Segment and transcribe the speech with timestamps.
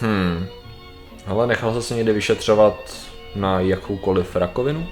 [0.00, 0.46] Hmm.
[1.26, 2.94] Ale nechal se někde vyšetřovat
[3.34, 4.86] na jakoukoliv rakovinu?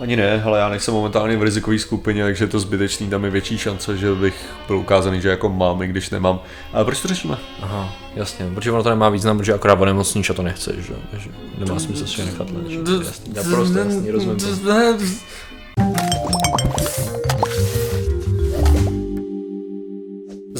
[0.00, 3.30] Ani ne, ale já nejsem momentálně v rizikové skupině, takže je to zbytečný, tam je
[3.30, 6.40] větší šance, že bych byl ukázaný, že jako mám, i když nemám.
[6.72, 7.38] Ale proč to řešíme?
[7.62, 10.94] Aha, jasně, protože ono to nemá význam, protože akorát onemocníš a to nechceš, že?
[11.10, 12.88] takže nemá smysl si nechat léčit.
[13.06, 14.38] Jasný, naprosto jasný, rozumím.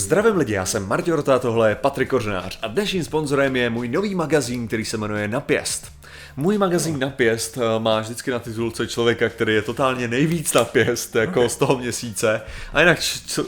[0.08, 3.88] Zdravím lidi, já jsem Martin Rota, tohle je Patrik Kořenář a dnešním sponzorem je můj
[3.88, 5.92] nový magazín, který se jmenuje Napěst.
[6.36, 11.40] Můj magazín Napěst eh, má vždycky na titulce člověka, který je totálně nejvíc napěst jako
[11.40, 11.48] okay.
[11.48, 12.40] z toho měsíce.
[12.72, 13.42] A jinak č-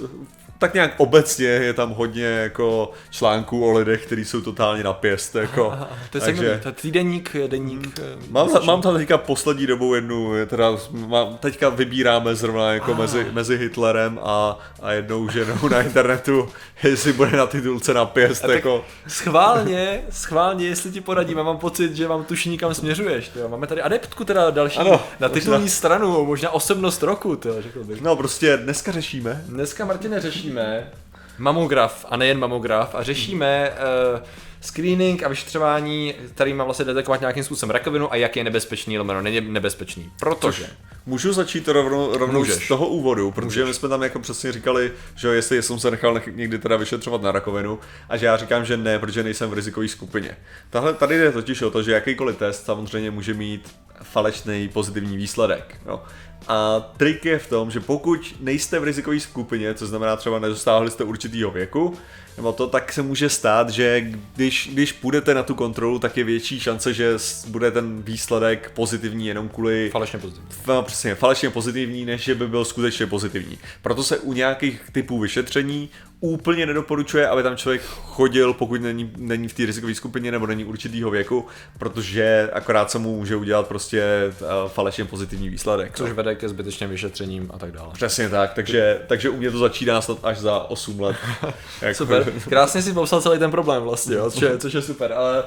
[0.61, 5.35] tak nějak obecně je tam hodně jako článků o lidech, kteří jsou totálně na pěst.
[5.35, 5.75] Jako,
[6.11, 6.61] to je takže...
[6.63, 7.99] to týdenník, deník.
[7.99, 8.27] Hmm.
[8.31, 13.59] Mám, mám tam teďka poslední dobou jednu, teda mám, teďka vybíráme zrovna jako mezi, mezi
[13.59, 16.49] Hitlerem a, a jednou ženou na internetu,
[16.83, 18.45] jestli bude na titulce na pěst.
[18.45, 18.85] Jako.
[19.07, 23.29] Schválně, schválně, jestli ti poradím, a mám pocit, že vám tuší nikam směřuješ.
[23.29, 23.49] Tyjo.
[23.49, 25.77] Máme tady adeptku teda další ano, na titulní možná...
[25.77, 28.01] stranu, možná osobnost roku, tyjo, řekl bych.
[28.01, 29.45] No prostě dneska řešíme.
[29.47, 30.91] Dneska Martine řešíme řešíme
[31.39, 33.73] mamograf a nejen mamograf a řešíme
[34.15, 34.21] uh,
[34.61, 39.23] screening a vyšetřování, který má vlastně detekovat nějakým způsobem rakovinu a jak je nebezpečný, lomeno
[39.23, 40.11] není nebezpečný.
[40.19, 40.67] Protože...
[41.07, 43.69] Můžu začít rovnou, rovnou z toho úvodu, protože Můžeš.
[43.69, 47.33] my jsme tam jako přesně říkali, že jestli jsem se nechal někdy teda vyšetřovat na
[47.33, 47.79] rakovinu
[48.09, 50.37] a že já říkám, že ne, protože nejsem v rizikové skupině.
[50.71, 55.81] Tahle, tady jde totiž o to, že jakýkoliv test samozřejmě může mít falešný pozitivní výsledek.
[55.87, 56.03] Jo.
[56.49, 60.91] A trik je v tom, že pokud nejste v rizikové skupině, co znamená třeba nedostáhli
[60.91, 61.97] jste určitýho věku,
[62.37, 64.01] nebo to, tak se může stát, že
[64.37, 67.15] když, když půjdete na tu kontrolu, tak je větší šance, že
[67.49, 69.91] bude ten výsledek pozitivní jenom kvůli...
[69.93, 70.49] Falešně pozitivní.
[70.51, 73.59] F, přesně, falešně pozitivní, než že by byl skutečně pozitivní.
[73.83, 75.91] Proto se u nějakých typů vyšetření
[76.21, 80.65] úplně nedoporučuje, aby tam člověk chodil, pokud není, není v té rizikové skupině nebo není
[80.65, 81.47] určitýho věku,
[81.79, 84.05] protože akorát se mu může udělat prostě
[84.41, 85.97] uh, falešně pozitivní výsledek.
[85.97, 87.89] Což vede ke zbytečným vyšetřením a tak dále.
[87.93, 91.17] Přesně tak, takže, takže u mě to začíná snad až za 8 let.
[91.83, 91.95] jako...
[91.95, 95.45] Super, krásně si popsal celý ten problém vlastně, jo, což, je, což je super, ale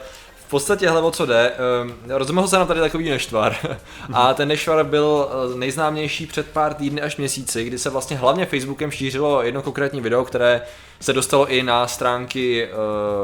[0.47, 1.51] v podstatě, hele, o co jde,
[1.83, 3.55] um, rozuměl se nám tady takový nešvar.
[4.13, 8.45] a ten nešvar byl eh, nejznámější před pár týdny až měsíci, kdy se vlastně hlavně
[8.45, 10.61] Facebookem šířilo jedno konkrétní video, které
[10.99, 12.67] se dostalo i na stránky,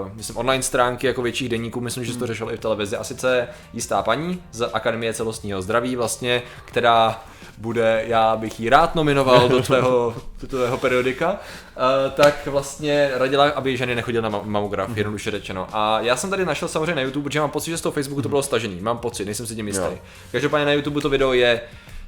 [0.03, 2.33] uh, myslím online stránky jako větších denníků, myslím, že se to hmm.
[2.33, 2.97] řešilo i v televizi.
[2.97, 7.23] A sice jistá paní z Akademie celostního zdraví vlastně, která
[7.59, 13.49] bude, já bych ji rád nominoval do tvého, do tvého periodika, uh, tak vlastně radila,
[13.49, 14.97] aby ženy nechodily na mamograf, mm-hmm.
[14.97, 15.67] jednoduše řečeno.
[15.71, 18.21] A já jsem tady našel samozřejmě na YouTube, protože mám pocit, že z toho Facebooku
[18.21, 19.83] to bylo stažený, mám pocit, nejsem si tím jistý.
[19.83, 19.97] Jo.
[20.31, 21.61] Každopádně na YouTube to video je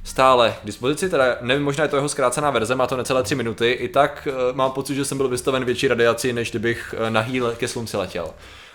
[0.04, 3.34] stále k dispozici, teda nevím, možná je to jeho zkrácená verze, má to necelé tři
[3.34, 7.10] minuty, i tak uh, mám pocit, že jsem byl vystaven větší radiaci, než kdybych uh,
[7.10, 8.30] nahý ke slunci letěl.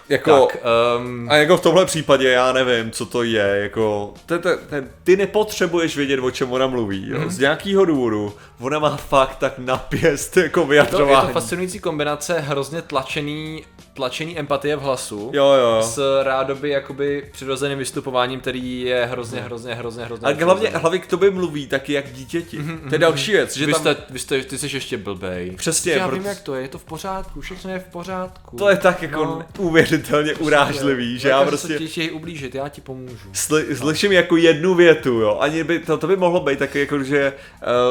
[0.10, 0.58] Jako, tak,
[1.00, 4.88] um, a jako v tomhle případě já nevím, co to je, jako, te, te, te,
[5.04, 7.20] ty nepotřebuješ vědět, o čem ona mluví, jo?
[7.20, 7.30] Mm.
[7.30, 11.10] z nějakého důvodu, ona má fakt tak napěst jako vyjadřování.
[11.10, 13.66] Je to, je to fascinující kombinace hrozně tlačený
[13.98, 15.84] tlačení empatie v hlasu jo, jo.
[15.84, 20.28] s rádoby jakoby přirozeným vystupováním, který je hrozně, hrozně, hrozně, hrozně.
[20.28, 22.60] A hlavně, hlavně k tobě mluví taky jak dítěti.
[22.60, 23.58] Mm-hmm, to je další věc.
[23.58, 23.82] Že vy, tam...
[23.82, 25.52] jste, vy jste, ty jsi ještě blbej.
[25.58, 25.94] Přesně.
[25.94, 28.58] Já vím, jak to je, je to v pořádku, všechno je v pořádku.
[28.58, 29.46] To je tak jako no.
[29.58, 31.80] uvěřitelně urážlivý, že já prostě...
[31.88, 33.30] Se ublížit, já ti pomůžu.
[33.34, 35.38] Sly, slyším jako jednu větu, jo.
[35.40, 37.34] Ani by, to, to by mohlo být taky jako, že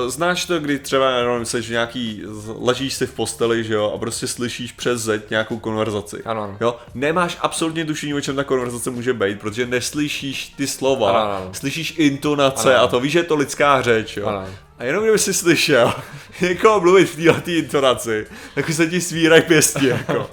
[0.02, 2.22] uh, znáš to, kdy třeba, nevím, jsi nějaký,
[2.58, 5.95] ležíš si v posteli, že jo, a prostě slyšíš přes zeď nějakou konverzaci.
[6.24, 6.56] Ano, ano.
[6.60, 11.32] Jo, nemáš absolutně tušení, o čem ta konverzace může být, protože neslyšíš ty slova, ano,
[11.32, 11.48] ano.
[11.54, 12.84] slyšíš intonace ano.
[12.84, 14.26] a to víš, že je to lidská řeč, jo.
[14.26, 14.46] Ano.
[14.78, 15.94] A jenom kdyby si slyšel
[16.40, 20.30] někoho mluvit v této intonaci, tak se ti svírají pěstí, jako.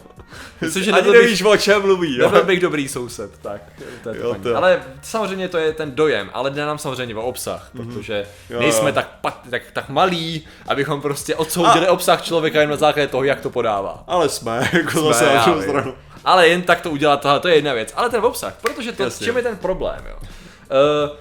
[0.62, 2.18] Myslím, že Ani nevíš, bych, o čem mluví.
[2.18, 2.26] Jo?
[2.26, 3.62] Nebyl bych dobrý soused, tak.
[4.04, 4.58] To je jo, to.
[4.58, 7.94] Ale samozřejmě to je ten dojem, ale jde nám samozřejmě o obsah, mm-hmm.
[7.94, 8.94] protože jo, nejsme jo.
[8.94, 11.92] Tak, tak, tak malí, abychom prostě odsoudili a...
[11.92, 14.04] obsah člověka jen na základě toho, jak to podává.
[14.08, 15.96] Ale jsme, jako jsme, zase na stranu.
[16.26, 17.94] Ale jen tak to udělat, tohle, to je jedna věc.
[17.96, 19.26] Ale ten obsah, protože to, Jasně.
[19.26, 20.16] čem je ten problém, jo.
[20.22, 21.18] Uh,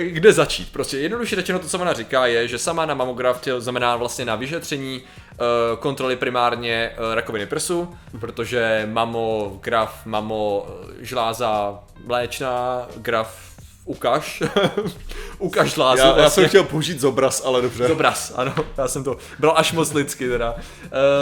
[0.00, 0.72] kde začít?
[0.72, 4.24] Prostě jednoduše řečeno to, co ona říká, je, že sama na mamograf, to znamená vlastně
[4.24, 10.66] na vyšetření uh, kontroly primárně uh, rakoviny prsu, protože mamograf, mamo
[11.00, 13.55] žláza mléčná, graf
[13.86, 14.42] ukaž,
[15.38, 15.98] ukaž lásku.
[15.98, 16.22] Já, vlastně.
[16.22, 17.88] já jsem chtěl použít zobraz, ale dobře.
[17.88, 20.52] Zobraz, ano, já jsem to, bylo až moc lidsky teda.
[20.52, 20.60] Uh,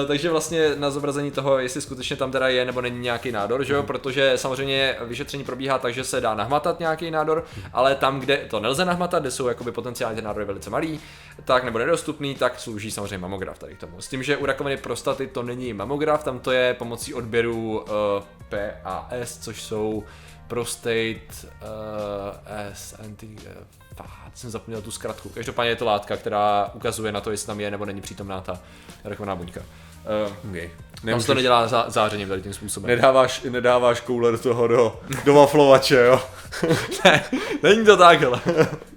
[0.08, 3.74] takže vlastně na zobrazení toho, jestli skutečně tam teda je nebo není nějaký nádor, že
[3.74, 8.36] jo, protože samozřejmě vyšetření probíhá tak, že se dá nahmatat nějaký nádor, ale tam, kde
[8.36, 11.00] to nelze nahmatat, kde jsou jakoby potenciálně ty nádory velice malý,
[11.44, 14.00] tak nebo nedostupný, tak slouží samozřejmě mamograf tady k tomu.
[14.00, 17.84] S tím, že u rakoviny prostaty to není mamograf, tam to je pomocí odběru uh,
[18.48, 20.04] PAS, což jsou
[20.48, 21.68] prostate uh,
[22.72, 25.28] S anti, uh, jsem zapomněl tu zkratku.
[25.28, 28.60] Každopádně je to látka, která ukazuje na to, jestli tam je nebo není přítomná ta
[29.04, 29.60] rakoviná buňka.
[29.60, 30.70] Uh, okay.
[31.10, 32.88] Tam se to nedělá zá, zářením tady tím způsobem.
[32.88, 36.22] Nedáváš, nedáváš koule toho do, do waflovače, jo?
[37.04, 37.24] ne,
[37.62, 38.40] není to takhle.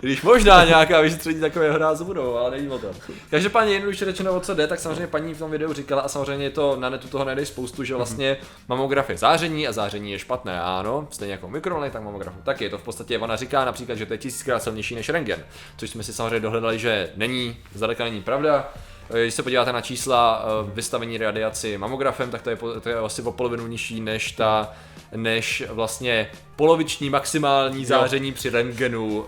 [0.00, 2.90] Když možná nějaká vyšetření takového rázu budou, ale není o tom.
[3.30, 6.44] Každopádně jednoduše řečeno, o co jde, tak samozřejmě paní v tom videu říkala a samozřejmě
[6.44, 8.36] je to na netu toho najdeš spoustu, že vlastně
[8.68, 10.60] mamograf je záření a záření je špatné.
[10.60, 12.64] Ano, stejně jako mikrovlny, tak mamograf taky.
[12.64, 15.44] Je to v podstatě, ona říká například, že to je tisíckrát silnější než rengen,
[15.76, 18.72] což jsme si samozřejmě dohledali, že není, zdaleka není pravda.
[19.12, 23.22] Když se podíváte na čísla eh, vystavení radiaci mamografem, tak to je, to je asi
[23.22, 24.72] o polovinu nižší než ta
[25.16, 28.34] než vlastně poloviční maximální záření jo.
[28.34, 29.26] při rentgenu uh,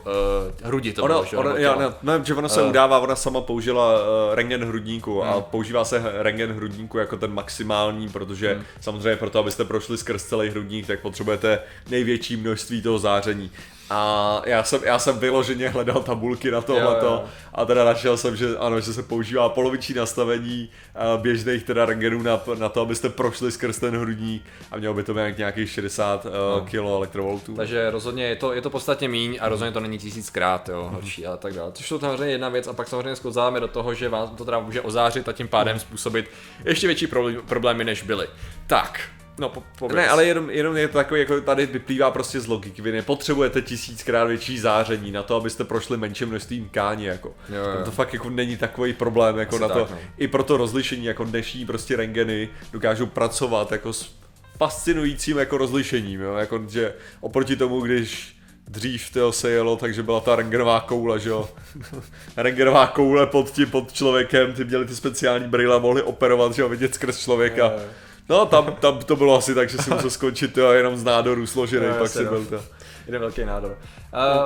[0.63, 1.37] hrudi to ono, bylo, že?
[1.37, 5.21] Ono, já, ne, ne, že ona se uh, udává, ona sama použila uh, rengen hrudníku
[5.21, 5.31] hmm.
[5.31, 8.65] a používá se rengen hrudníku jako ten maximální, protože hmm.
[8.81, 13.51] samozřejmě proto, abyste prošli skrz celý hrudník, tak potřebujete největší množství toho záření.
[13.95, 17.25] A já jsem, já jsem vyloženě hledal tabulky na tohleto
[17.55, 20.69] a teda našel jsem, že ano, že se používá poloviční nastavení
[21.15, 25.03] uh, běžných teda rengenů na, na to, abyste prošli skrz ten hrudník a mělo by
[25.03, 26.67] to být nějakých 60 uh, no.
[26.71, 27.55] kg elektrovoltů.
[27.55, 30.95] Takže rozhodně je to, je to podstatně míň a rozhodně to není tisíckrát jo, mhm.
[30.95, 31.73] horší a tak dále.
[31.73, 34.61] Což jsou samozřejmě jedna věc a pak samozřejmě sklouzáme do toho, že vás to teda
[34.61, 35.81] může ozářit a tím pádem mhm.
[35.81, 36.31] způsobit
[36.65, 37.09] ještě větší
[37.47, 38.29] problémy, než byly.
[38.67, 39.01] Tak,
[39.39, 42.83] No, po, ne, ale jenom, jenom je to takový, jako tady vyplývá prostě z logiky.
[42.83, 47.35] Vy nepotřebujete tisíckrát větší záření na to, abyste prošli menším množstvím tkání, jako.
[47.49, 47.85] Jo, jo.
[47.85, 49.81] To fakt jako není takový problém, jako Asi na to.
[49.81, 49.99] Tak, no.
[50.19, 54.15] I pro to rozlišení, jako dnešní prostě rengeny dokážou pracovat jako s
[54.59, 56.35] fascinujícím jako rozlišením, jo?
[56.35, 58.37] Jako, že oproti tomu, když
[58.69, 61.49] dřív to se jelo, takže byla ta rengenová koule, že jo.
[62.37, 66.69] rengenová koule pod tím, pod člověkem, ty měli ty speciální brýle, mohli operovat, že jo,
[66.69, 67.65] vidět skrz člověka.
[67.65, 67.89] Je, je
[68.29, 71.47] No, tam, tam to bylo asi tak, že si musel skončit jo, jenom z nádorů
[71.47, 72.61] složený, no, pak si byl to.
[73.07, 73.79] Jeden velký nádor.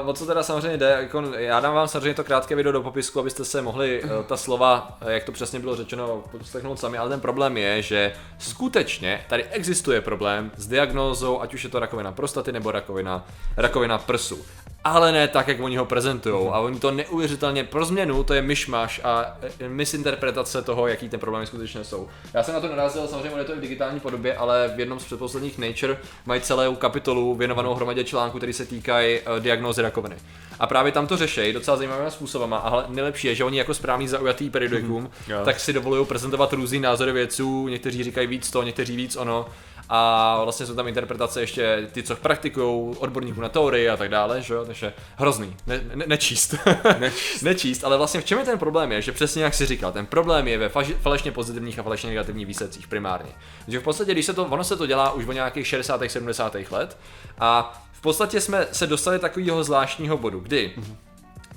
[0.02, 2.82] Uh, o co teda samozřejmě jde, jako, já dám vám samozřejmě to krátké video do
[2.82, 7.08] popisku, abyste se mohli uh, ta slova, jak to přesně bylo řečeno, poslechnout sami, ale
[7.08, 12.12] ten problém je, že skutečně tady existuje problém s diagnózou, ať už je to rakovina
[12.12, 13.26] prostaty nebo rakovina,
[13.56, 14.44] rakovina prsu
[14.86, 16.48] ale ne tak, jak oni ho prezentují.
[16.52, 21.20] A oni to neuvěřitelně pro změnu, to je myšmaš a e, misinterpretace toho, jaký ten
[21.20, 22.08] problémy skutečně jsou.
[22.34, 25.00] Já jsem na to narazil, samozřejmě je to i v digitální podobě, ale v jednom
[25.00, 25.96] z předposledních Nature
[26.26, 30.16] mají celou kapitolu věnovanou hromadě článků, který se týkají uh, diagnózy rakoviny.
[30.58, 32.54] A právě tam to řeší docela zajímavými způsobem.
[32.54, 35.44] A nejlepší je, že oni jako správný zaujatý periodikum, mm-hmm.
[35.44, 39.46] tak si dovolují prezentovat různý názory vědců, někteří říkají víc to, někteří víc ono
[39.88, 44.42] a vlastně jsou tam interpretace ještě ty, co praktikují, odborníků na teorii a tak dále,
[44.42, 46.54] že jo, takže hrozný, ne, ne, nečíst.
[46.98, 47.42] nečíst.
[47.42, 50.06] nečíst, ale vlastně v čem je ten problém je, že přesně jak si říkal, ten
[50.06, 50.68] problém je ve
[51.00, 53.30] falešně pozitivních a falešně negativních výsledcích primárně.
[53.64, 56.02] Takže v podstatě, když se to, ono se to dělá už v nějakých 60.
[56.06, 56.56] 70.
[56.70, 56.98] let
[57.38, 60.96] a v podstatě jsme se dostali takového zvláštního bodu, kdy mm-hmm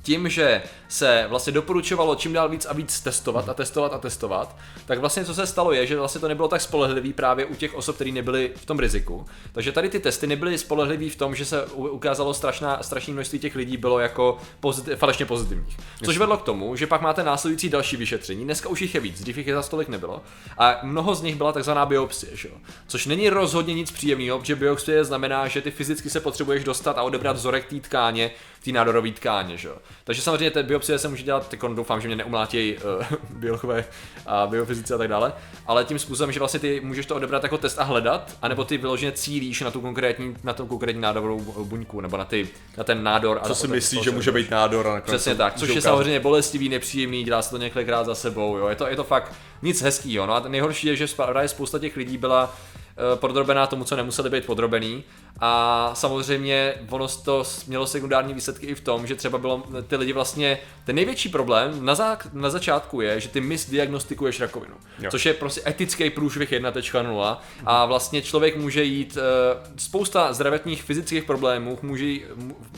[0.02, 4.56] tím, že se vlastně doporučovalo čím dál víc a víc testovat a testovat a testovat,
[4.86, 7.74] tak vlastně co se stalo je, že vlastně to nebylo tak spolehlivý právě u těch
[7.74, 9.26] osob, které nebyly v tom riziku.
[9.52, 13.56] Takže tady ty testy nebyly spolehlivý v tom, že se ukázalo strašná, strašné množství těch
[13.56, 15.78] lidí bylo jako pozitiv, falešně pozitivních.
[16.06, 18.44] Což vedlo k tomu, že pak máte následující další vyšetření.
[18.44, 20.22] Dneska už jich je víc, dřív jich je za stolik nebylo.
[20.58, 22.50] A mnoho z nich byla takzvaná biopsie, že?
[22.88, 27.04] což není rozhodně nic příjemného, protože biopsie znamená, že ty fyzicky se potřebuješ dostat a
[27.04, 28.32] odebrat vzorek té tkáně,
[28.64, 29.58] té nádorové tkáně.
[29.58, 29.70] Že?
[30.04, 32.82] Takže samozřejmě ty biopsie se může dělat, teď doufám, že mě neumlátějí uh,
[33.30, 33.86] biologové
[34.26, 35.34] a biofyzici a tak dále,
[35.68, 38.78] ale tím způsobem, že vlastně ty můžeš to odebrat jako test a hledat, anebo ty
[38.78, 43.04] vyloženě cílíš na tu konkrétní, na tu konkrétní nádorovou buňku, nebo na, ty, na ten
[43.04, 43.42] nádor.
[43.44, 44.88] Co a si myslíš, že může být nádor?
[44.88, 48.68] A Přesně tak, což je samozřejmě bolestivý, nepříjemný, dělá se to několikrát za sebou, jo.
[48.68, 50.26] Je, to, je to fakt nic hezkýho.
[50.26, 52.56] No a nejhorší je, že právě spousta těch lidí byla
[53.00, 55.04] Eh, podrobená tomu, co nemuseli být podrobený.
[55.40, 60.14] A samozřejmě ono to mělo sekundární výsledky i v tom, že třeba bylo ty lidi
[60.14, 64.76] vlastně, ten největší problém na, za, na začátku je, že ty misdiagnostikuješ rakovinu.
[65.00, 65.12] Jo.
[65.12, 71.24] Což je prostě etický průšvih 1.0 a vlastně člověk může jít, uh, spousta zdravotních fyzických
[71.24, 72.06] problémů může,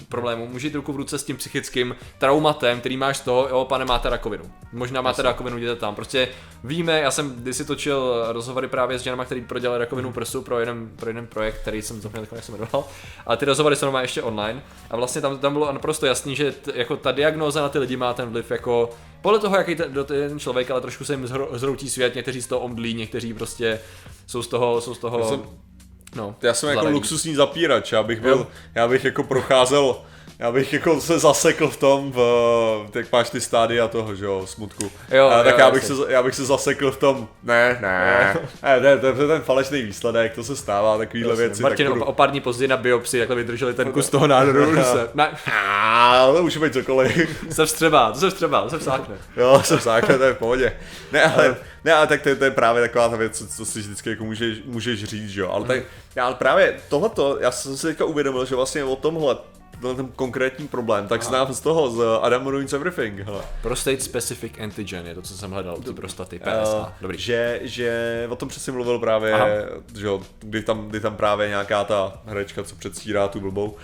[0.10, 3.66] problémů může jít ruku v ruce s tím psychickým traumatem, který máš z toho, jo,
[3.66, 4.44] pane, máte rakovinu.
[4.74, 5.24] Možná máte Jasně.
[5.24, 5.96] rakovinu, jděte tam.
[5.96, 6.28] Prostě
[6.64, 10.60] víme, já jsem kdysi točil rozhovory právě s ženama, který prodělali rakovinu jednomu prstu pro
[10.60, 12.84] jeden, pro jeden projekt, který jsem zapomněl, jak se jmenoval.
[13.26, 14.64] Ale ty rozhovory jsou normálně ještě online.
[14.90, 17.98] A vlastně tam, tam bylo naprosto jasný, že t, jako ta diagnóza na ty lidi
[17.98, 18.90] má ten vliv jako
[19.22, 22.62] podle toho, jaký ten, ten člověk, ale trošku se jim zhroutí svět, někteří z toho
[22.62, 23.80] omdlí, někteří prostě
[24.28, 25.42] jsou z toho, jsou z toho jsem,
[26.16, 29.96] no, já jsem jako luxusní zapírač, já bych byl, já bych jako procházel
[30.42, 32.20] já bych jako se zasekl v tom, v,
[32.96, 34.92] jak máš ty stádia toho, že jo, smutku.
[35.12, 38.36] Jo, a, tak jo, já, bych se, já bych se zasekl v tom, ne, ne,
[38.64, 41.46] ne, ne to, to je ten falešný výsledek, to se stává, takovýhle Jasně.
[41.46, 41.64] věci.
[41.64, 44.76] Martin, tak o, o pár dní později na biopsi, takhle vydrželi ten kus toho nádoru,
[44.84, 45.30] se, ne.
[45.54, 47.30] A, to může být cokoliv.
[47.52, 49.16] se vstřebá, to se vstřebá, to se vsákne.
[49.38, 50.74] Jo, se vsákne, to je v pohodě.
[51.12, 51.56] Ne, ale,
[51.86, 54.24] ne, ale tak to, to je právě taková ta věc, co, co si vždycky jako
[54.24, 55.84] můžeš, můžeš říct, že jo, ale tak,
[56.22, 59.36] ale právě tohleto, já jsem si teďka uvědomil, že vlastně o tomhle
[59.82, 63.20] ten konkrétní problém, tak znám z toho, z Adam Ruins Everything.
[63.20, 63.42] Hele.
[63.62, 66.80] Prostate Specific Antigen je to, co jsem hledal, ty prostaty, PSA.
[66.80, 67.18] Uh, Dobrý.
[67.18, 69.36] Že, že o tom přesně mluvil právě,
[69.98, 73.78] že jo, kdy tam, kdy tam právě nějaká ta herečka, co předstírá tu blbou, uh,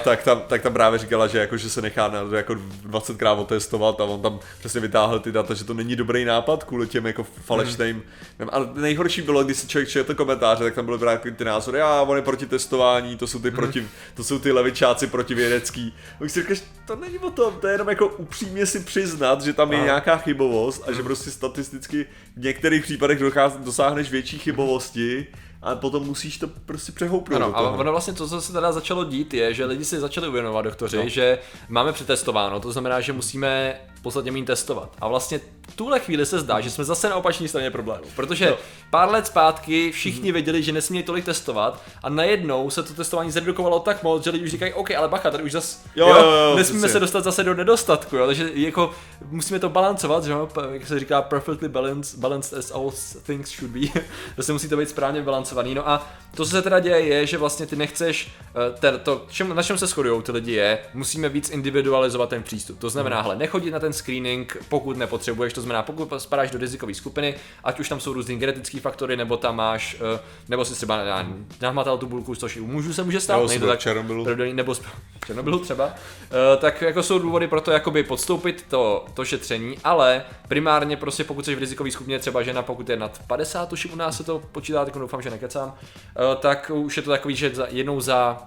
[0.00, 2.56] tak, tam, tak tam právě říkala, že, jako, že se nechá na, jako
[2.88, 6.86] 20krát otestovat a on tam přesně vytáhl ty data, že to není dobrý nápad kvůli
[6.86, 8.02] těm jako falešným.
[8.38, 8.48] Hmm.
[8.52, 12.02] Ale nejhorší bylo, když se člověk četl komentáře, tak tam byly právě ty názory, a
[12.02, 13.56] on je proti testování, to jsou ty, hmm.
[13.56, 15.94] proti, to jsou ty levičáci proti protivědecký.
[16.20, 19.52] Už si říkáš, to není o tom, to je jenom jako upřímně si přiznat, že
[19.52, 22.06] tam je nějaká chybovost a že prostě statisticky
[22.36, 23.18] v některých případech
[23.64, 25.26] dosáhneš větší chybovosti
[25.62, 27.42] a potom musíš to prostě přehoupnout.
[27.42, 30.28] Ano, a ono vlastně to, co se teda začalo dít, je, že lidi si začali
[30.28, 31.08] uvědomovat, doktoři, no.
[31.08, 34.92] že máme přetestováno, to znamená, že musíme v podstatě méně testovat.
[35.00, 38.04] A vlastně v tuhle chvíli se zdá, že jsme zase na opačné straně problému.
[38.16, 38.56] Protože no.
[38.90, 40.32] pár let zpátky všichni hmm.
[40.32, 44.44] věděli, že nesmějí tolik testovat a najednou se to testování zredukovalo tak moc, že lidi
[44.44, 47.44] už říkají, OK, ale bacha, tady už zase jo, jo, jo, nesmíme se dostat zase
[47.44, 48.26] do nedostatku, jo?
[48.26, 48.90] takže jako
[49.30, 50.48] musíme to balancovat, že jo?
[50.72, 52.92] jak se říká perfectly balanced, balanced as all
[53.26, 54.02] things should be,
[54.40, 55.74] se musí to být správně balancovaný.
[55.74, 59.24] No a to, co se teda děje, je, že vlastně ty nechceš, eh, ten, to,
[59.28, 62.78] čem, na čem se shodují ty lidi je, musíme víc individualizovat ten přístup.
[62.78, 63.22] To znamená, hmm.
[63.22, 67.80] hele, nechodit na ten screening, pokud nepotřebuješ, to znamená, pokud spadáš do rizikové skupiny, ať
[67.80, 71.24] už tam jsou různý genetické faktory, nebo tam máš, eh, nebo si třeba
[71.60, 74.26] nahmatal tu bulku, což u mužů se může stát, nebo nejde tak Černobylu.
[74.52, 74.82] nebo z
[75.26, 75.90] Černobylu třeba,
[76.24, 81.24] eh, tak jako jsou důvody pro to jakoby podstoupit to, to šetření, ale primárně prostě
[81.24, 84.24] pokud jsi v rizikové skupině, třeba žena, pokud je nad 50, tuším u nás se
[84.24, 85.74] to počítá, tak doufám, že nekecám,
[86.16, 88.38] Eh, tak už je to takový, že jednou za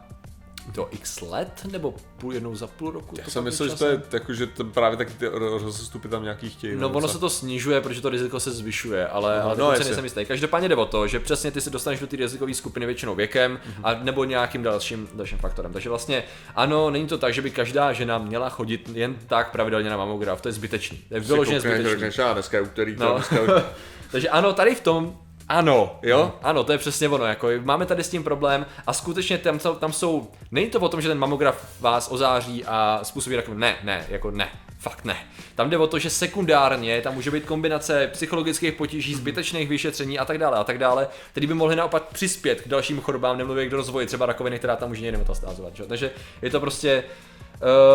[0.71, 3.15] to x let, nebo půl, jednou za půl roku?
[3.17, 6.49] Já jsem myslel, že to je jako, že to právě taky ty rozestupy tam nějaký
[6.49, 6.75] chtějí.
[6.75, 9.83] No ono se to snižuje, protože to riziko se zvyšuje, ale, no, ale no, se
[9.83, 10.25] nejsem jistý.
[10.25, 13.57] Každopádně jde o to, že přesně ty se dostaneš do té rizikové skupiny většinou věkem
[13.57, 13.81] mm-hmm.
[13.83, 15.73] a nebo nějakým dalším, dalším faktorem.
[15.73, 16.23] Takže vlastně
[16.55, 20.41] ano, není to tak, že by každá žena měla chodit jen tak pravidelně na mamograf,
[20.41, 20.97] to je zbytečný.
[21.09, 22.23] To je vyloženě zbytečný.
[22.33, 23.13] Dneska je úterý, no.
[23.13, 23.63] dneska
[24.11, 25.17] Takže ano, tady v tom
[25.49, 26.33] ano, jo, no.
[26.43, 29.93] ano, to je přesně ono, jako máme tady s tím problém a skutečně tam, tam
[29.93, 34.05] jsou, není to o tom, že ten mamograf vás ozáří a způsobí takový, ne, ne,
[34.09, 35.17] jako ne, fakt ne.
[35.55, 40.25] Tam jde o to, že sekundárně tam může být kombinace psychologických potíží, zbytečných vyšetření a
[40.25, 43.73] tak dále a tak dále, který by mohly naopak přispět k dalším chorobám, nemluvě k
[43.73, 45.73] rozvoji třeba rakoviny, která tam může někde metastázovat.
[45.87, 47.03] Takže je to prostě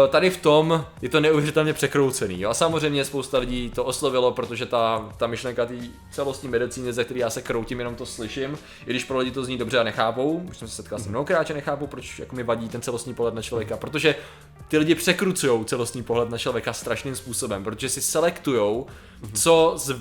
[0.08, 2.40] tady v tom je to neuvěřitelně překroucený.
[2.40, 2.50] Jo?
[2.50, 5.74] A samozřejmě spousta lidí to oslovilo, protože ta, ta myšlenka té
[6.10, 9.44] celostní medicíny, ze které já se kroutím, jenom to slyším, i když pro lidi to
[9.44, 12.36] zní dobře a nechápou, už jsem se setkal s tím mnohokrát, že nechápou, proč jako
[12.36, 14.14] mi vadí ten celostní pohled na člověka, protože
[14.68, 18.86] ty lidi překrucují celostní pohled na člověka strašným způsobem, protože si selektujou,
[19.34, 19.96] co z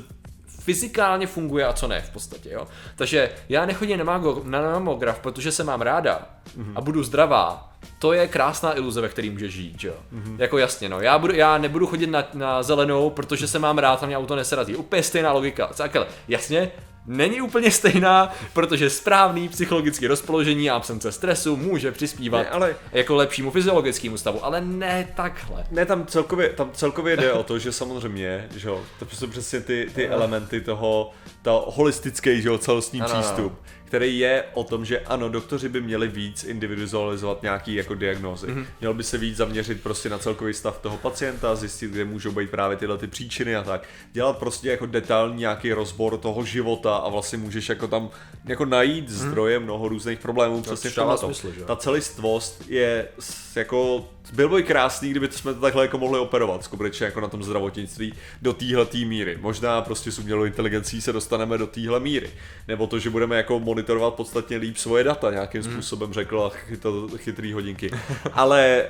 [0.59, 2.67] fyzikálně funguje a co ne v podstatě, jo.
[2.95, 6.73] Takže já nechodím na, na mamograf, protože se mám ráda mm-hmm.
[6.75, 9.93] a budu zdravá, to je krásná iluze, ve který může žít, jo.
[10.13, 10.35] Mm-hmm.
[10.37, 11.01] Jako jasně, no.
[11.01, 14.35] Já, budu, já nebudu chodit na, na zelenou, protože se mám rád a mě auto
[14.35, 14.75] neserazí.
[14.75, 15.67] Úplně stejná logika.
[15.73, 16.07] Cakele.
[16.27, 16.71] Jasně,
[17.07, 22.75] není úplně stejná, protože správný psychologický rozpoložení a absence stresu může přispívat ne, ale...
[22.91, 25.65] jako lepšímu fyziologickému stavu, ale ne takhle.
[25.71, 29.61] Ne, tam celkově, tam celkově jde o to, že samozřejmě, že jo, to jsou přesně
[29.61, 31.11] ty, ty elementy toho,
[31.41, 33.61] to holistický, že jo, celostní ano, přístup.
[33.87, 38.47] Který je o tom, že ano, doktoři by měli víc individualizovat nějaký jako diagnózy.
[38.47, 38.65] Mm-hmm.
[38.79, 42.49] Měl by se víc zaměřit prostě na celkový stav toho pacienta, zjistit, kde můžou být
[42.49, 43.87] právě tyhle ty příčiny a tak.
[44.11, 48.09] Dělat prostě jako detailní nějaký rozbor toho života a vlastně můžeš jako tam
[48.45, 49.29] jako najít mm-hmm.
[49.29, 50.61] zdroje mnoho různých problémů.
[50.61, 51.61] To přesně v smysl, že?
[51.61, 53.07] Ta celistvost je
[53.55, 57.43] jako byl by krásný, kdyby jsme to takhle jako mohli operovat, skutečně jako na tom
[57.43, 59.37] zdravotnictví do téhle míry.
[59.41, 62.29] Možná prostě s umělou inteligencí se dostaneme do téhle míry.
[62.67, 65.71] Nebo to, že budeme jako monitorovat podstatně líp svoje data nějakým hmm.
[65.71, 67.91] způsobem, řekla chytl, chytrý hodinky.
[68.33, 68.85] Ale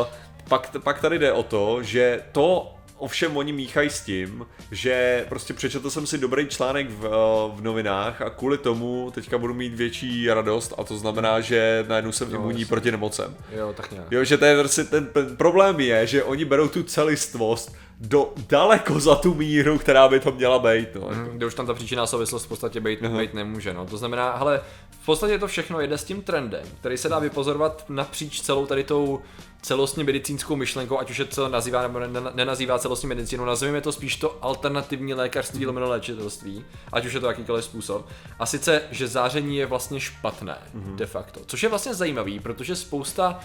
[0.00, 0.06] uh,
[0.48, 5.54] pak, pak tady jde o to, že to ovšem oni míchají s tím, že prostě
[5.54, 7.10] přečetl jsem si dobrý článek v, eh,
[7.56, 12.12] v novinách a kvůli tomu teďka budu mít větší radost a to znamená, že najednou
[12.12, 13.36] jsem imunní proti nemocem.
[13.52, 14.06] Jo, tak nějak.
[14.10, 18.32] Jo, že to je prostě ten, ten problém je, že oni berou tu celistvost do
[18.48, 20.88] daleko za tu míru, která by to měla být.
[20.94, 21.08] No.
[21.08, 23.74] Mm, kde už tam ta příčina souvislost v podstatě být, být nemůže.
[23.74, 23.86] No.
[23.86, 27.84] To znamená, ale v podstatě to všechno jede s tím trendem, který se dá vypozorovat
[27.88, 29.20] napříč celou tady tou
[29.62, 32.00] celostně medicínskou myšlenkou, ať už je to nazývá nebo
[32.34, 37.26] nenazývá celostní medicínu, nazveme to spíš to alternativní lékařství, lomeno léčitelství, ať už je to
[37.26, 38.08] jakýkoliv způsob.
[38.38, 40.94] A sice, že záření je vlastně špatné, mm-hmm.
[40.94, 41.40] de facto.
[41.46, 43.40] Což je vlastně zajímavý, protože spousta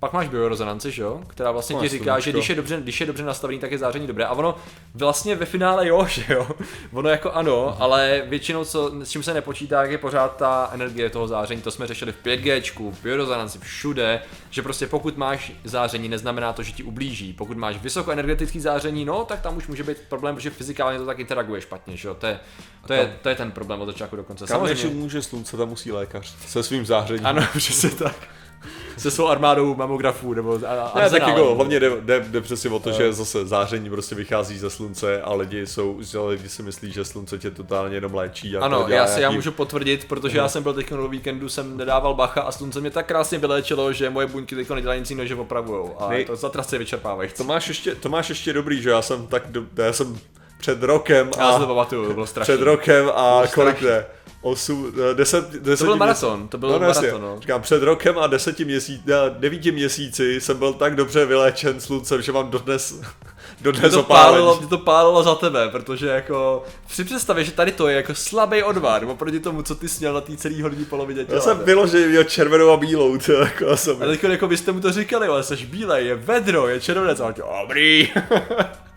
[0.00, 1.20] pak máš biorezonanci, že jo?
[1.26, 4.06] Která vlastně ti říká, že když je, dobře, když je dobře nastavený, tak je záření
[4.06, 4.24] dobré.
[4.24, 4.56] A ono
[4.94, 6.48] vlastně ve finále jo, že jo?
[6.92, 11.28] Ono jako ano, ale většinou, co, s čím se nepočítá, je pořád ta energie toho
[11.28, 11.62] záření.
[11.62, 16.62] To jsme řešili v 5G, v biorezonanci, všude, že prostě pokud máš záření, neznamená to,
[16.62, 17.32] že ti ublíží.
[17.32, 21.18] Pokud máš vysokoenergetický záření, no, tak tam už může být problém, protože fyzikálně to tak
[21.18, 22.14] interaguje špatně, že jo?
[22.14, 22.40] To je,
[22.86, 24.46] to je, to je ten problém od začátku do konce.
[24.46, 25.00] Kam Samozřejmě.
[25.00, 27.26] může slunce, tam musí lékař se svým zářením.
[27.26, 28.37] Ano, přesně tak
[28.98, 32.78] se svou armádou mamografů nebo a, ne, tak jako hlavně jde, jde, jde přesně o
[32.78, 37.04] to, že zase záření prostě vychází ze slunce a lidi jsou, lidi si myslí, že
[37.04, 38.56] slunce tě totálně jenom léčí.
[38.56, 39.22] A ano, já si nějaký...
[39.22, 42.80] já můžu potvrdit, protože já jsem byl teď na víkendu, jsem nedával bacha a slunce
[42.80, 46.24] mě tak krásně vyléčilo, že moje buňky teď nedělají nic jiného, že opravujou a Nej...
[46.24, 47.30] to zatrasce vyčerpávají.
[47.36, 50.18] To máš ještě, to máš ještě dobrý, že já jsem tak, do, já jsem
[50.58, 51.42] před rokem a...
[51.42, 52.54] Já si to pamatuju, to bylo strašný.
[52.54, 54.06] Před rokem a kolik ne?
[54.42, 57.36] 8, 10, 10 To byl maraton, to byl no, maraton, no.
[57.40, 62.32] Říkám, před rokem a 10 měsíc, 9 měsíci jsem byl tak dobře vyléčen sluncem, že
[62.32, 63.00] mám dodnes,
[63.60, 67.96] dodnes to pálilo, to pálilo za tebe, protože jako při představě, že tady to je
[67.96, 71.26] jako slabý odvar, oproti tomu, co ty sněl na té celý horní polovině.
[71.28, 73.70] Já jsem vyloženě měl červenou a bílou, to jako.
[73.70, 77.34] A teď jako byste mu to říkali, ale jsi bílej, je vedro, je červenec, a
[77.62, 78.12] dobrý.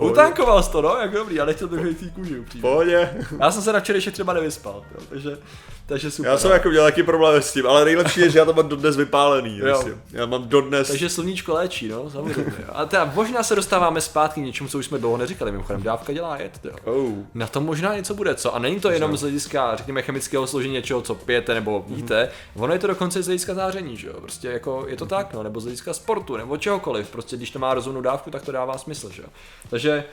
[0.00, 2.60] Utankoval jsi to, no, jak dobrý, já nechtěl bych té kůži upřímně.
[2.62, 3.26] Pohodě.
[3.40, 5.38] Já jsem se na včerejšek třeba nevyspal, jo, takže,
[5.90, 6.30] takže super.
[6.30, 8.68] Já jsem jako měl taky problém s tím, ale nejlepší je, že já to mám
[8.68, 9.58] dodnes vypálený.
[9.58, 9.84] Jo.
[10.12, 10.88] Já mám dodnes.
[10.88, 12.52] Takže sluníčko léčí, no, samozřejmě.
[12.72, 16.12] A teda možná se dostáváme zpátky k něčemu, co už jsme dlouho neříkali, mimochodem dávka
[16.12, 16.72] dělá jet, jo.
[16.84, 17.12] Oh.
[17.34, 18.54] Na tom možná něco bude, co?
[18.54, 22.62] A není to jenom z hlediska, řekněme, chemického složení něčeho, co pijete nebo víte, mm-hmm.
[22.62, 24.14] ono je to dokonce z hlediska záření, že jo.
[24.20, 27.08] Prostě jako je to tak, no, nebo z hlediska sportu, nebo čehokoliv.
[27.08, 29.28] Prostě když to má rozumnou dávku, tak to dává smysl, že jo.
[29.70, 30.04] Takže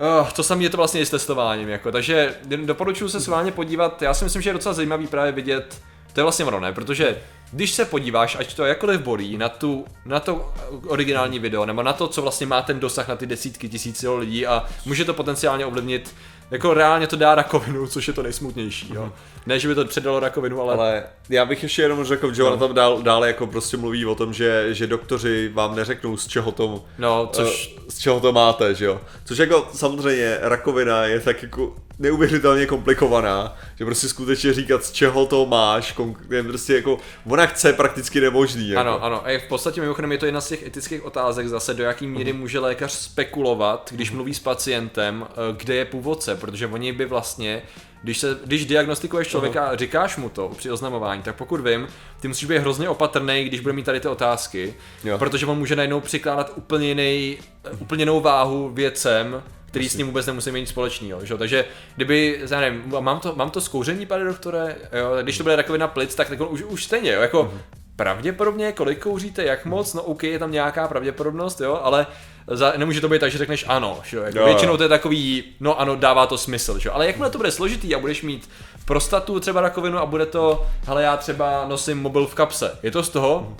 [0.00, 3.50] Oh, to samé je to vlastně i s testováním, jako, takže doporučuji se s vámi
[3.50, 6.72] podívat, já si myslím, že je docela zajímavý právě vidět, to je vlastně ono, ne,
[6.72, 7.18] protože
[7.52, 10.52] když se podíváš, ať to jakkoliv bolí, na, tu, na to
[10.86, 14.46] originální video, nebo na to, co vlastně má ten dosah na ty desítky tisíc lidí
[14.46, 16.14] a může to potenciálně ovlivnit
[16.50, 19.12] jako reálně to dá rakovinu, což je to nejsmutnější, jo.
[19.48, 20.74] Ne, že by to předalo rakovinu, ale...
[20.74, 22.48] Ale já bych ještě jenom řekl, že no.
[22.48, 26.26] ona tam dál, dále jako prostě mluví o tom, že, že doktoři vám neřeknou z
[26.26, 27.76] čeho to, no, což...
[27.76, 29.00] Uh, z čeho to máte, že jo.
[29.24, 35.26] Což jako samozřejmě rakovina je tak jako neuvěřitelně komplikovaná, že prostě skutečně říkat, z čeho
[35.26, 35.94] to máš,
[36.30, 38.68] je prostě jako, ona chce prakticky nemožný.
[38.68, 38.80] Jako.
[38.80, 41.84] Ano, ano, a v podstatě mimochodem je to jedna z těch etických otázek zase, do
[41.84, 42.40] jaký míry mhm.
[42.40, 47.62] může lékař spekulovat, když mluví s pacientem, eh, kde je původce, protože oni by vlastně
[48.02, 51.88] když, se, když diagnostikuješ člověka a říkáš mu to při oznamování, tak pokud vím,
[52.20, 55.18] ty musíš být hrozně opatrný, když bude mít tady ty otázky, jo.
[55.18, 57.38] protože on může najednou přikládat úplně jiný,
[57.78, 61.24] úplně jinou váhu věcem, který s ním vůbec nemusí mít nic společného.
[61.24, 61.36] Že?
[61.36, 61.64] Takže
[61.96, 65.16] kdyby, já nevím, mám to, mám to zkouření, pane doktore, jo?
[65.22, 67.20] když to bude rakovina plic, tak, tak už, už stejně, jo?
[67.20, 67.77] jako mm-hmm.
[67.98, 72.06] Pravděpodobně, kolik kouříte, jak moc, no OK, je tam nějaká pravděpodobnost, jo, ale
[72.46, 74.16] za, nemůže to být tak, že řekneš ano, že?
[74.16, 76.90] Jako jo, většinou to je takový, no ano, dává to smysl, že?
[76.90, 78.50] ale jakmile to bude složitý a budeš mít
[78.84, 83.02] prostatu třeba rakovinu a bude to, hele já třeba nosím mobil v kapse, je to
[83.02, 83.56] z toho?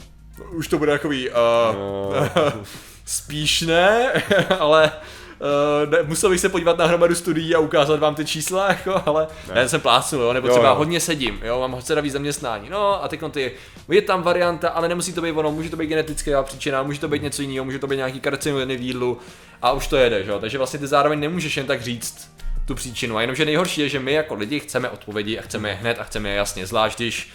[0.51, 1.35] Už to bude takový, uh,
[1.75, 2.11] no.
[3.05, 4.13] spíš ne,
[4.59, 4.93] ale
[5.41, 9.03] Uh, ne, musel bych se podívat na hromadu studií a ukázat vám ty čísla, jako,
[9.07, 9.61] ale ne.
[9.61, 10.75] já jsem plácnul, jo, nebo jo, třeba jo.
[10.75, 13.53] hodně sedím, jo, mám hodně víc zaměstnání, no a teď ty,
[13.89, 17.09] je tam varianta, ale nemusí to být ono, může to být genetická příčina, může to
[17.09, 19.19] být něco jiného, může to být nějaký karcinogeny v jídlu
[19.63, 22.31] a už to jede, jo, takže vlastně ty zároveň nemůžeš jen tak říct
[22.65, 25.75] tu příčinu, a jenomže nejhorší je, že my jako lidi chceme odpovědi a chceme je
[25.75, 27.31] hned a chceme je jasně, zvlášť když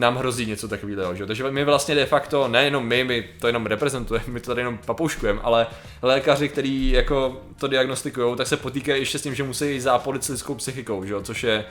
[0.00, 1.14] nám hrozí něco takového.
[1.14, 1.26] Že?
[1.26, 4.78] Takže my vlastně de facto, nejenom my, my to jenom reprezentujeme, my to tady jenom
[4.86, 5.66] papouškujeme, ale
[6.02, 10.28] lékaři, kteří jako to diagnostikují, tak se potýkají ještě s tím, že musí zápolit s
[10.28, 11.14] lidskou psychikou, že?
[11.22, 11.64] což je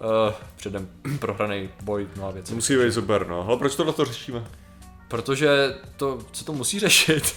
[0.00, 2.54] uh, předem prohraný boj mnoha věcí.
[2.54, 3.46] Musí být super, no.
[3.48, 4.44] Ale proč to na to řešíme?
[5.08, 7.34] Protože to, co to musí řešit.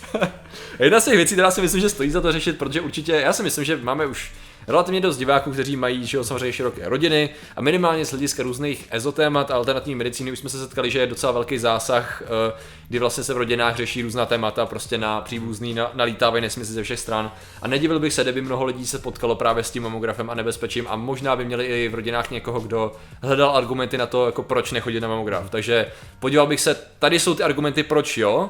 [0.79, 3.33] Jedna z těch věcí, která si myslím, že stojí za to řešit, protože určitě, já
[3.33, 4.31] si myslím, že máme už
[4.67, 8.87] relativně dost diváků, kteří mají že jo, samozřejmě široké rodiny a minimálně z hlediska různých
[8.91, 12.53] ezotémat a alternativní medicíny už jsme se setkali, že je docela velký zásah, eh,
[12.87, 16.83] kdy vlastně se v rodinách řeší různá témata, prostě na příbuzný na, nalítávají nesmysly ze
[16.83, 17.31] všech stran.
[17.61, 20.85] A nedivil bych se, kdyby mnoho lidí se potkalo právě s tím mamografem a nebezpečím
[20.89, 24.71] a možná by měli i v rodinách někoho, kdo hledal argumenty na to, jako proč
[24.71, 25.49] nechodit na mamograf.
[25.49, 28.49] Takže podíval bych se, tady jsou ty argumenty, proč jo,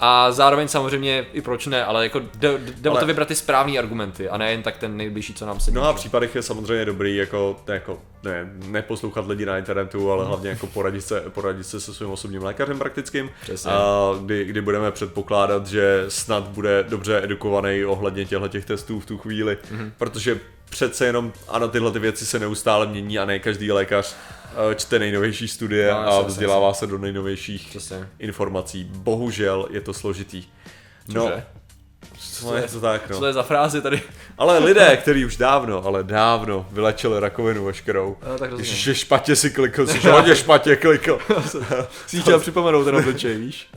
[0.00, 2.98] a zároveň samozřejmě i proč ne, ale jako jde, jde ale...
[2.98, 5.70] o to vybrat ty správné argumenty a ne jen tak ten nejbližší, co nám se
[5.70, 10.22] No a v případech je samozřejmě dobrý jako, jako ne, neposlouchat lidi na internetu, ale
[10.22, 10.28] mm.
[10.28, 13.30] hlavně jako poradit se, poradit se se svým osobním lékařem praktickým,
[13.68, 19.06] a kdy, kdy budeme předpokládat, že snad bude dobře edukovaný ohledně těchto těch testů v
[19.06, 19.92] tu chvíli, mm.
[19.98, 24.14] protože přece jenom, ano, tyhle ty věci se neustále mění a ne každý lékař
[24.70, 28.08] Eh, čte nejnovější studie no, a vzdělává se do nejnovějších Přesně.
[28.18, 28.84] informací.
[28.84, 30.44] Bohužel je to složitý.
[31.08, 31.44] No, Cože?
[32.18, 33.18] Co je to tak, no.
[33.18, 34.02] Co je za frázi tady?
[34.38, 38.16] Ale lidé, kteří už dávno, ale dávno vylečili rakovinu veškerou.
[38.28, 41.18] No, tak Ježiš, špatně si klikl, jsi hodně špatně klikl.
[42.06, 43.68] Jsi chtěl připomenout ten obličej, víš?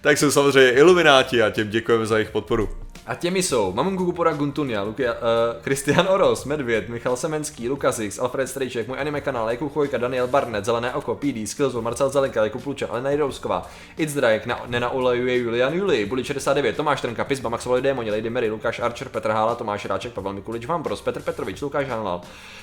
[0.00, 2.68] tak jsou samozřejmě ilumináti a těm děkujeme za jejich podporu.
[3.06, 5.18] A těmi jsou Mamun Gugupora Guntunia, Lukia, uh,
[5.62, 10.26] Christian Oros, Medvěd, Michal Semenský, Lukas X, Alfred Strejček, můj anime kanál, Jakub Chojka, Daniel
[10.26, 14.90] Barnett, Zelené oko, PD, Skillzone, Marcel Zelenka, Jakub Plučan, Alena Jirousková, It's Drake, na, Nena
[14.92, 19.54] Julian Juli, Buli 69, Tomáš Trnka, Pizba, Maxovali Démoni, Lady Mary, Lukáš Archer, Petr Hála,
[19.54, 22.20] Tomáš Ráček, Pavel Mikulič, Vambros, Petr Petrovič, Lukáš Hanlal,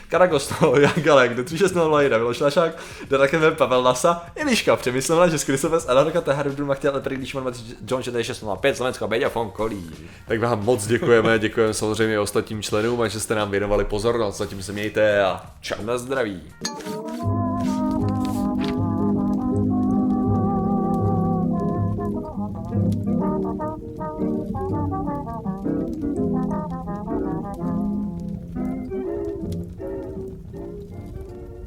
[0.10, 2.78] Karagosto, Jan Galek, do 3601, Miloš Lašák,
[3.10, 7.02] Darakeme, Pavel Nasa, Eliška, přemyslela, že Skrysoves, Anarka Tehar, Duma chtěl,
[7.88, 9.92] John 4605, Slovensko, Beďa Fonkolí.
[10.32, 14.38] Tak vám moc děkujeme, děkujeme samozřejmě ostatním členům a že jste nám věnovali pozornost.
[14.38, 15.86] Zatím se mějte a čau.
[15.86, 16.42] Na zdraví.